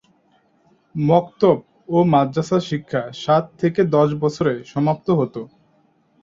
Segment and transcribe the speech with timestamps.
[0.95, 1.57] মকতব
[1.89, 5.41] ও মাদ্রাসা শিক্ষা সাত থেকে দশ বছরে সমাপ্ত হতো।